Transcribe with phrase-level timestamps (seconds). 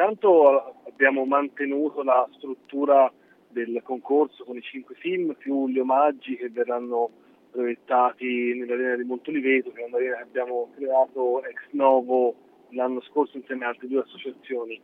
[0.00, 3.12] intanto abbiamo mantenuto la struttura
[3.48, 7.10] del concorso con i cinque film più gli omaggi che verranno
[7.50, 12.34] proiettati nell'arena di Montoliveto, che è un'arena che abbiamo creato ex novo
[12.70, 14.80] l'anno scorso insieme a altre due associazioni.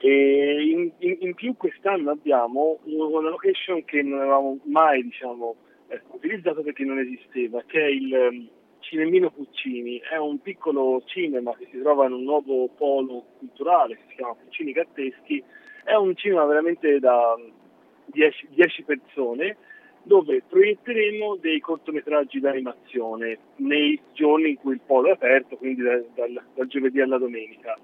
[0.00, 5.56] E in, in, in più quest'anno abbiamo una location che non avevamo mai diciamo,
[5.88, 8.50] eh, utilizzato perché non esisteva, che è il
[8.88, 9.98] Cinemino Puccini.
[9.98, 14.34] È un piccolo cinema che si trova in un nuovo polo culturale che si chiama
[14.34, 15.44] Puccini Gatteschi.
[15.84, 17.38] È un cinema veramente da
[18.06, 19.56] 10, 10 persone
[20.02, 26.06] dove proietteremo dei cortometraggi d'animazione nei giorni in cui il polo è aperto, quindi dal,
[26.14, 27.76] dal, dal giovedì alla domenica.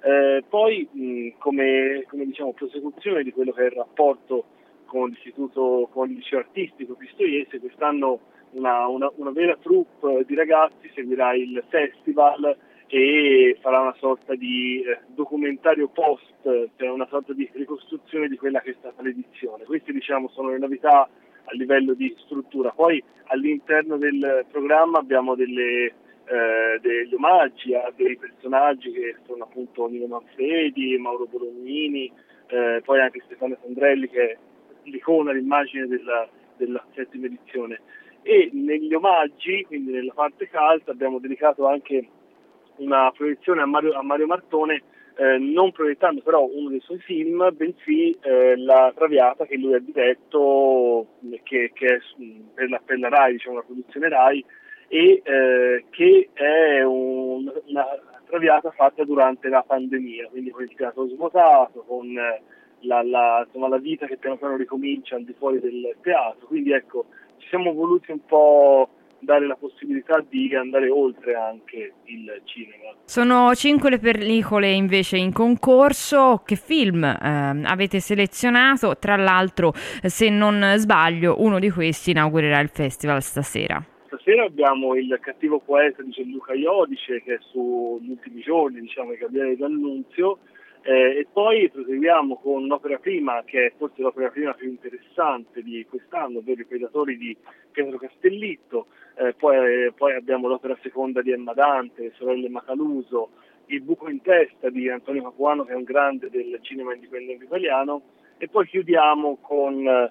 [0.00, 4.44] Eh, poi, mh, come, come diciamo, prosecuzione di quello che è il rapporto
[4.84, 8.20] con l'istituto, con il liceo artistico Pistoiese, quest'anno
[8.52, 12.56] una, una, una vera troupe di ragazzi seguirà il festival
[12.86, 18.60] e farà una sorta di eh, documentario post, cioè una sorta di ricostruzione di quella
[18.60, 19.64] che è stata l'edizione.
[19.64, 21.08] Queste diciamo sono le novità
[21.44, 22.70] a livello di struttura.
[22.70, 29.86] Poi all'interno del programma abbiamo delle, eh, degli omaggi a dei personaggi che sono appunto
[29.86, 32.12] Nino Manfredi, Mauro Bolognini,
[32.48, 34.36] eh, poi anche Stefano Sandrelli che è
[34.84, 37.80] l'icona, l'immagine della, della settima edizione.
[38.22, 42.08] E negli omaggi, quindi nella parte calda, abbiamo dedicato anche
[42.76, 44.82] una proiezione a Mario, a Mario Martone
[45.16, 49.78] eh, non proiettando però uno dei suoi film, bensì eh, La Traviata che lui ha
[49.78, 51.06] diretto,
[51.42, 51.98] che, che è
[52.54, 54.44] per la, per la, RAI, diciamo una produzione RAI,
[54.88, 57.86] e eh, che è un, una
[58.26, 63.78] Traviata fatta durante la pandemia, quindi con il teatro svuotato, con la, la, insomma, la
[63.78, 67.06] vita che piano piano ricomincia al di fuori del teatro, quindi ecco,
[67.42, 68.88] ci siamo voluti un po'
[69.18, 72.94] dare la possibilità di andare oltre anche il cinema.
[73.04, 76.42] Sono cinque le pellicole invece in concorso.
[76.44, 78.96] Che film eh, avete selezionato?
[78.98, 83.82] Tra l'altro, se non sbaglio, uno di questi inaugurerà il festival stasera.
[84.06, 89.16] Stasera abbiamo il cattivo poeta di Gianluca Iodice che è sugli ultimi giorni, diciamo, i
[89.16, 90.38] Gabriele D'Annunzio
[90.82, 95.86] eh, e poi proseguiamo con un'opera prima, che è forse l'opera prima più interessante di
[95.88, 97.36] quest'anno, ovvero I Predatori di
[97.70, 103.30] Pietro Castellitto, eh, poi, poi, abbiamo l'opera seconda di Emma Dante, Le Sorelle Macaluso,
[103.66, 108.02] Il buco in testa di Antonio Capuano, che è un grande del cinema indipendente italiano,
[108.38, 110.10] e poi chiudiamo con eh,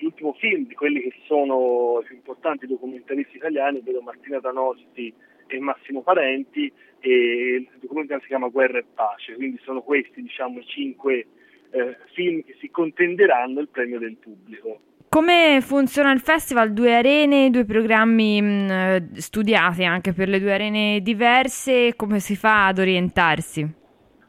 [0.00, 5.14] l'ultimo film di quelli che sono i più importanti documentaristi italiani, ovvero Martina Danosti
[5.56, 10.58] e Massimo Parenti, e il documentario si chiama Guerra e Pace, quindi sono questi diciamo,
[10.58, 11.26] i cinque
[11.70, 14.80] eh, film che si contenderanno il premio del pubblico.
[15.08, 16.72] Come funziona il festival?
[16.72, 22.36] Due arene, due programmi mh, eh, studiati anche per le due arene diverse, come si
[22.36, 23.78] fa ad orientarsi?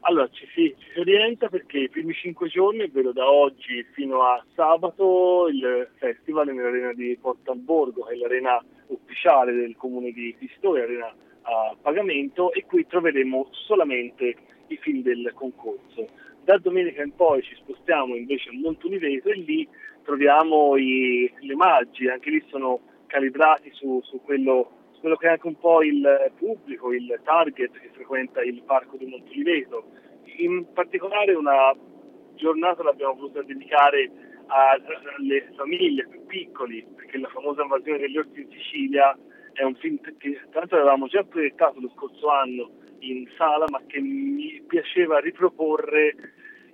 [0.04, 4.22] Allora ci si, ci si orienta perché i primi cinque giorni, ovvero da oggi fino
[4.22, 10.10] a sabato, il festival è nell'arena di Porto Alborgo, che è l'arena ufficiale del comune
[10.10, 14.34] di Pistoia, arena a pagamento e qui troveremo solamente
[14.68, 16.08] i film del concorso.
[16.42, 19.68] Da domenica in poi ci spostiamo invece a Montuniveto e lì
[20.02, 25.48] troviamo i, le maggi, anche lì sono calibrati su, su, quello, quello, che è anche
[25.48, 29.84] un po' il pubblico, il target che frequenta il parco di Montoliveto.
[30.38, 31.74] In particolare una
[32.36, 34.10] giornata l'abbiamo voluta dedicare
[34.46, 39.18] alle famiglie più piccoli, perché la famosa invasione degli orsi in Sicilia
[39.54, 42.70] è un film che l'altro avevamo già proiettato lo scorso anno
[43.00, 46.14] in sala, ma che mi piaceva riproporre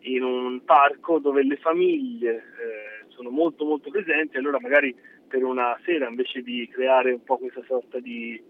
[0.01, 4.95] in un parco dove le famiglie eh, sono molto molto presenti, allora magari
[5.29, 8.43] per una sera invece di creare un po' questa sorta di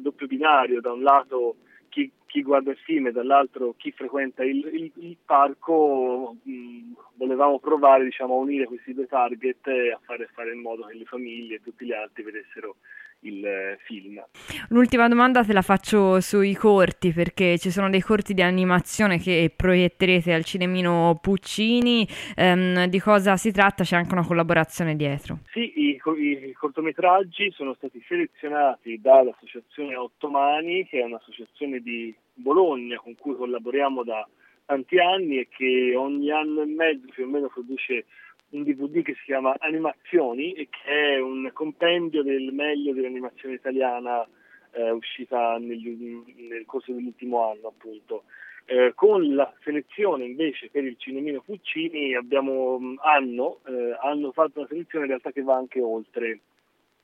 [0.00, 1.56] doppio, binario, da un lato
[1.88, 7.58] chi, chi, guarda il film e dall'altro chi frequenta il, il, il parco, mh, volevamo
[7.58, 11.04] provare diciamo, a unire questi due target e a fare, fare in modo che le
[11.04, 12.76] famiglie e tutti gli altri vedessero
[13.20, 14.24] il eh, film.
[14.68, 19.52] L'ultima domanda te la faccio sui corti perché ci sono dei corti di animazione che
[19.54, 23.84] proietterete al cinemino Puccini, ehm, di cosa si tratta?
[23.84, 25.40] C'è anche una collaborazione dietro.
[25.52, 33.14] Sì, i, i cortometraggi sono stati selezionati dall'associazione Ottomani che è un'associazione di Bologna con
[33.14, 34.26] cui collaboriamo da
[34.64, 38.06] tanti anni e che ogni anno e mezzo più o meno produce
[38.50, 44.26] un DVD che si chiama Animazioni e che è un compendio del meglio dell'animazione italiana
[44.72, 48.24] eh, uscita negli, nel corso dell'ultimo anno appunto.
[48.64, 54.68] Eh, con la selezione invece per il Cinemino Puccini abbiamo, hanno, eh, hanno fatto una
[54.68, 56.40] selezione in realtà che va anche oltre,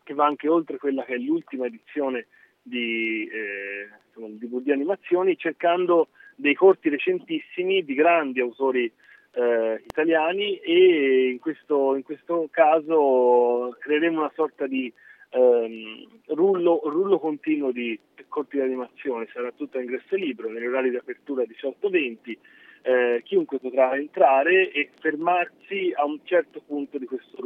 [0.04, 2.26] che va anche oltre quella che è l'ultima edizione
[2.62, 3.88] di, eh,
[4.19, 8.91] insomma, DVD animazioni cercando dei corti recentissimi di grandi autori
[9.32, 14.93] eh, italiani e in questo, in questo, caso creeremo una sorta di
[15.31, 17.99] ehm, rullo, rullo, continuo di
[18.29, 22.37] corti di animazione, sarà tutto a ingresso libero, negli orari di apertura 18-20,
[22.82, 27.38] eh, chiunque potrà entrare e fermarsi a un certo punto di questo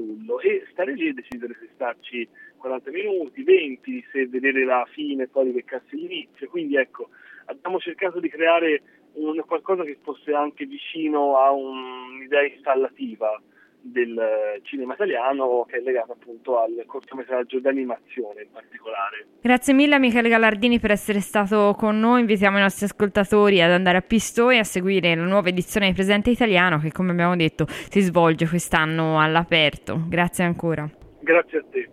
[0.93, 5.97] rullo e decidere se starci 40 minuti, 20, se vedere la fine e poi beccarsi
[5.97, 6.49] l'inizio.
[6.49, 7.09] Quindi ecco,
[7.47, 8.83] abbiamo cercato di creare
[9.15, 13.41] un, qualcosa che fosse anche vicino a un'idea installativa
[13.83, 19.27] del cinema italiano che è legato appunto al cortometraggio d'animazione in particolare.
[19.41, 23.99] Grazie mille Michele Gallardini per essere stato con noi, invitiamo i nostri ascoltatori ad andare
[23.99, 28.01] a Pistoia a seguire la nuova edizione di Presente Italiano che come abbiamo detto si
[28.01, 30.01] svolge quest'anno all'aperto.
[30.09, 30.89] Grazie ancora.
[31.21, 31.81] Grazie a te.